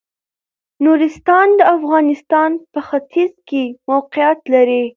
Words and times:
نورستان 0.83 1.47
د 1.59 1.61
افغانستان 1.75 2.51
په 2.71 2.79
ختيځ 2.89 3.33
کې 3.47 3.63
موقيعت 3.89 4.39
لري. 4.53 4.83